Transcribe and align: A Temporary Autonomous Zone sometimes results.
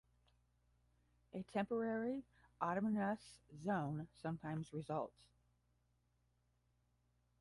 A 1.35 1.43
Temporary 1.53 2.23
Autonomous 2.59 3.19
Zone 3.63 4.07
sometimes 4.19 4.73
results. 4.73 5.21